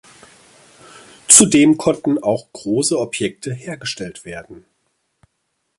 Zudem 1.27 1.77
konnten 1.77 2.17
auch 2.17 2.51
große 2.53 2.97
Objekte 2.97 3.53
hergestellt 3.53 4.25
werden. 4.25 4.65